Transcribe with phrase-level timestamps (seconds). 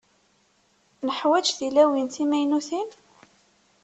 [1.07, 2.89] Neḥwaǧ tilawin timaynutin?